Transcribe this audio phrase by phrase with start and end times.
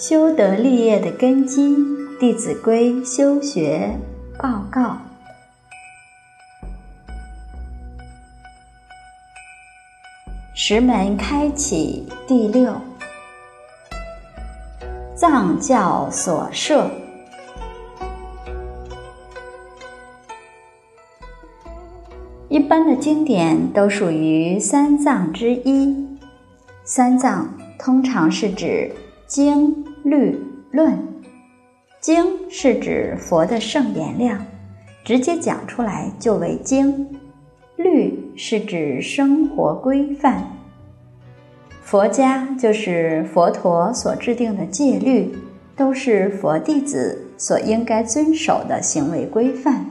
[0.00, 1.76] 修德立业的根基，
[2.18, 3.98] 《弟子规》修学
[4.38, 4.96] 报告。
[10.54, 12.74] 石门开启第六，
[15.14, 16.90] 藏教所设。
[22.48, 26.08] 一般的经典都属于三藏之一，
[26.84, 28.90] 三藏通常是指
[29.26, 29.89] 经。
[30.02, 30.38] 律
[30.70, 30.98] 论，
[32.00, 34.44] 经是指佛的圣言量，
[35.04, 37.06] 直接讲出来就为经；
[37.76, 40.44] 律是指生活规范。
[41.82, 45.34] 佛家就是佛陀所制定的戒律，
[45.76, 49.86] 都是佛弟子所应该遵守的行为规范。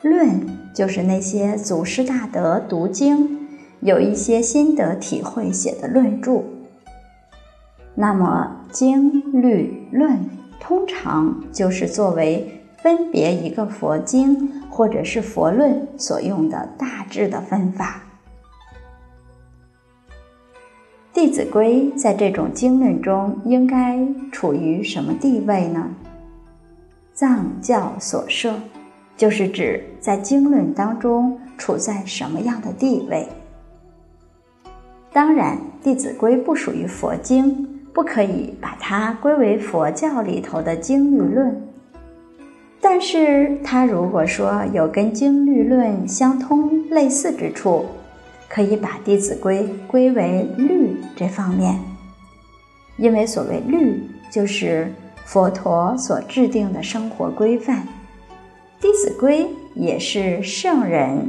[0.00, 0.40] 论
[0.74, 3.38] 就是那些祖师大德读经，
[3.80, 6.42] 有一些心得体会写的论著。
[8.02, 8.58] 那么。
[8.72, 10.18] 经律论
[10.58, 18.02] 通常就是作为分别一个佛经或者是佛论所用的大致的分法。
[21.12, 25.90] 《弟子规》在这种经论中应该处于什么地位呢？
[27.12, 28.54] 藏教所设，
[29.18, 33.28] 就是指在经论当中处在什么样的地位。
[35.12, 37.68] 当然，《弟子规》不属于佛经。
[37.92, 41.62] 不可以把它归为佛教里头的经律论，
[42.80, 47.84] 但是它如果说有跟经律论相通类似之处，
[48.48, 51.78] 可以把《弟子规》归为律这方面，
[52.96, 54.90] 因为所谓律就是
[55.24, 57.78] 佛陀所制定的生活规范，
[58.80, 59.44] 《弟子规》
[59.74, 61.28] 也是圣人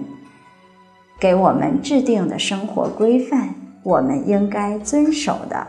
[1.19, 5.67] 给我们制定的生活规范，我们应该遵守的。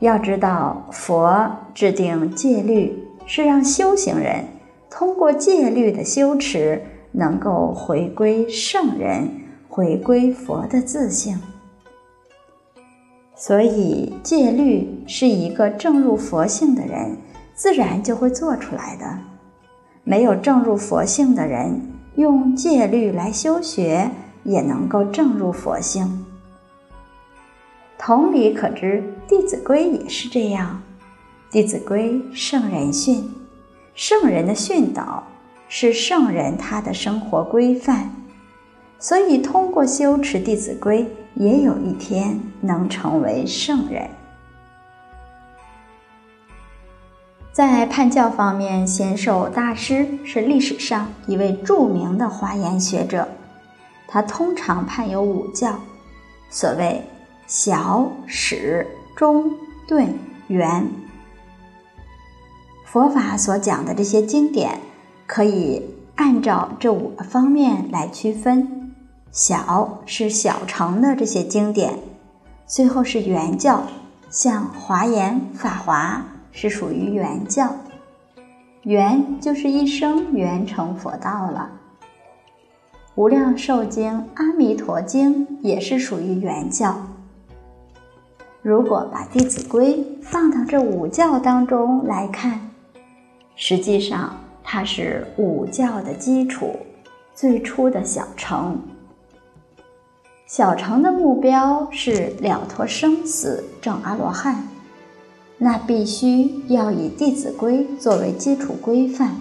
[0.00, 4.44] 要知道，佛制定戒律是让修行人
[4.90, 9.28] 通过戒律的修持，能够回归圣人，
[9.68, 11.38] 回归佛的自性。
[13.36, 17.16] 所以，戒律是一个正入佛性的人
[17.54, 19.18] 自然就会做出来的。
[20.02, 21.80] 没有正入佛性的人，
[22.16, 24.10] 用戒律来修学，
[24.44, 26.24] 也能够正入佛性。
[28.02, 30.80] 同理可知，《弟子规》也是这样，
[31.52, 33.30] 《弟子规》圣人训，
[33.94, 35.22] 圣人的训导
[35.68, 38.10] 是圣人他的生活规范，
[38.98, 44.08] 所以通过修持《弟子规》，也有一天能成为圣人。
[47.52, 53.28] 在判教方面，贤寿大师是历史上一位著名的华严学者，
[54.08, 55.78] 他通常判有五教，
[56.48, 57.02] 所谓。
[57.50, 59.50] 小始中
[59.88, 60.14] 顿
[60.46, 60.88] 圆，
[62.84, 64.78] 佛法所讲的这些经典，
[65.26, 65.84] 可以
[66.14, 68.94] 按照这五个方面来区分。
[69.32, 71.98] 小是小乘的这些经典，
[72.68, 73.82] 最后是圆教，
[74.30, 77.74] 像华严、法华是属于圆教，
[78.84, 81.68] 圆就是一生圆成佛道了。
[83.16, 86.94] 无量寿经、阿弥陀经也是属于圆教。
[88.62, 92.60] 如果把《弟子规》放到这五教当中来看，
[93.56, 96.76] 实际上它是五教的基础，
[97.34, 98.78] 最初的小乘。
[100.46, 104.68] 小乘的目标是了脱生死、证阿罗汉，
[105.56, 109.36] 那必须要以《弟子规》作为基础规范。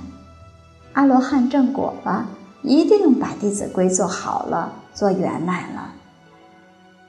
[0.94, 2.25] 阿罗汉正果了，
[2.62, 5.94] 一定把《弟子规》做好了，做圆满了。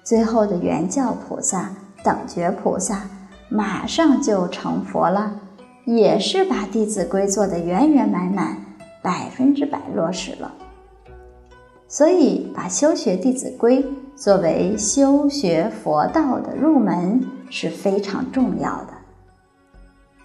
[0.02, 1.70] 最后的圆教菩萨。
[2.04, 3.02] 等觉菩萨
[3.48, 5.40] 马上就成佛了，
[5.84, 8.56] 也是把《弟子规》做得圆圆满满，
[9.02, 10.52] 百分之百落实了。
[11.88, 13.82] 所以，把修学《弟子规》
[14.14, 17.20] 作为修学佛道的入门
[17.50, 18.92] 是非常重要的。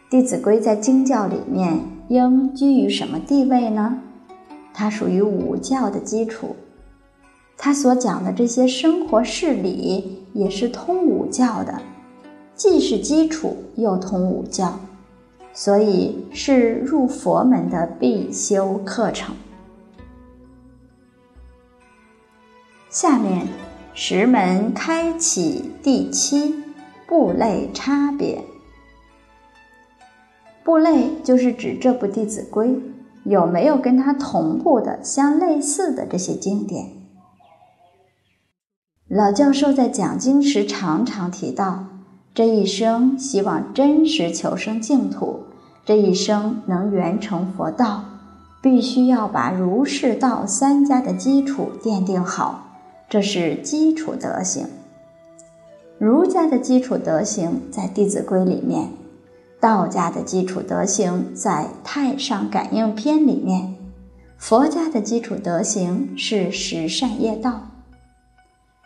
[0.12, 1.80] 《弟子规》在经教里面
[2.10, 4.00] 应居于什么地位呢？
[4.74, 6.56] 它属于五教的基础。
[7.58, 11.82] 他所讲的这些生活事理也是通五教的，
[12.56, 14.78] 既是基础又通五教，
[15.54, 19.34] 所以是入佛门的必修课程。
[22.90, 23.48] 下面
[23.94, 26.54] 十门开启第七
[27.08, 28.44] 部类差别，
[30.66, 32.68] 部类就是指这部《弟子规》
[33.24, 37.05] 有没有跟它同步的、相类似的这些经典。
[39.16, 41.86] 老教授在讲经时常常提到，
[42.34, 45.44] 这一生希望真实求生净土，
[45.86, 48.04] 这一生能圆成佛道，
[48.62, 52.72] 必须要把儒释道三家的基础奠定好，
[53.08, 54.68] 这是基础德行。
[55.98, 58.90] 儒家的基础德行在《弟子规》里面，
[59.62, 63.76] 道家的基础德行在《太上感应篇》里面，
[64.38, 67.62] 佛家的基础德行是十善业道。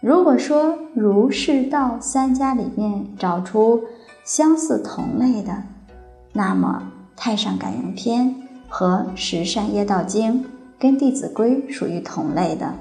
[0.02, 3.84] 如果说儒释道三家里面找出
[4.24, 5.62] 相似同类的，
[6.32, 6.82] 那么
[7.20, 8.28] 《太上感应篇》
[8.70, 10.42] 和《十善业道经》
[10.80, 12.74] 跟《弟子规》属于同类的，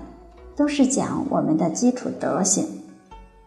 [0.54, 2.64] 都是讲我们的基础德行。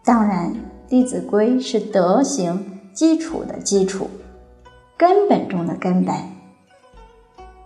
[0.03, 0.51] 当然，
[0.89, 4.09] 《弟子规》是德行基础的基础，
[4.97, 6.13] 根本中的根本。《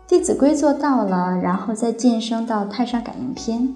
[0.07, 3.59] 弟子规》做到了，然后再晋升到《太上感应篇》。《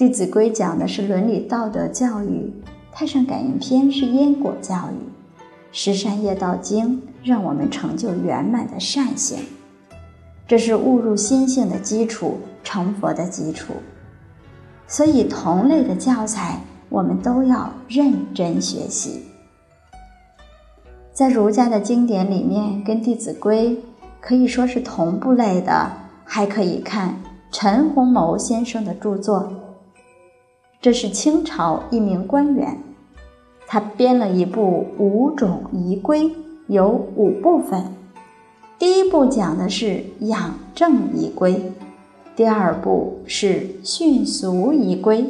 [0.00, 2.50] 弟子规》讲的是伦理道德教育，
[2.90, 4.96] 《太上感应篇》是因果教育，
[5.72, 9.40] 《十善业道经》让我们成就圆满的善行，
[10.48, 13.74] 这是悟入心性的基础，成佛的基础。
[14.88, 16.58] 所以，同类的教材
[16.88, 19.20] 我们都要认真学习。
[21.12, 23.72] 在儒家的经典里面，跟《弟子规》
[24.18, 25.92] 可以说是同步类的，
[26.24, 27.20] 还可以看
[27.52, 29.52] 陈洪谋先生的著作。
[30.82, 32.78] 这是清朝一名官员，
[33.66, 36.22] 他编了一部《五种仪规》，
[36.68, 37.84] 有五部分。
[38.78, 41.70] 第一部讲的是养正仪规，
[42.34, 45.26] 第二部是训俗仪规，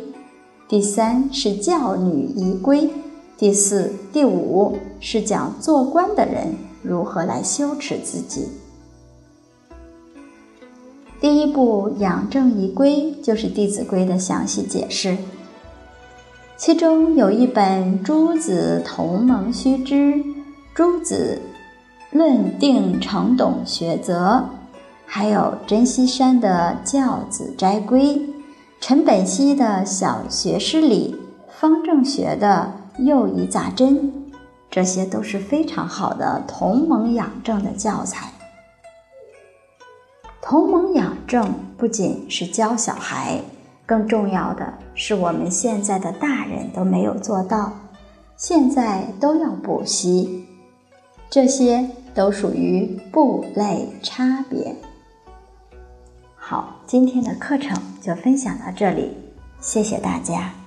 [0.69, 2.89] 第三是教女仪规，
[3.37, 8.47] 第四、第五是讲做官的人如何来修持自己。
[11.21, 15.17] 第一部养正仪规就是《弟子规》的详细解释。
[16.61, 19.95] 其中有一本《诸子同盟须知》，
[20.75, 21.41] 诸子
[22.11, 24.45] 论定成董学则，
[25.07, 28.29] 还有珍稀山的教子斋规，
[28.79, 31.17] 陈本溪的小学诗礼，
[31.49, 34.13] 方正学的幼仪杂针，
[34.71, 38.31] 这些都是非常好的同盟养正的教材。
[40.43, 43.41] 同盟养正不仅是教小孩。
[43.91, 47.73] 更重要的是，我们现在的大人都没有做到，
[48.37, 50.47] 现在都要补习，
[51.29, 54.77] 这些都属于部类差别。
[56.37, 59.11] 好，今天的课程就分享到这里，
[59.61, 60.60] 谢谢大家。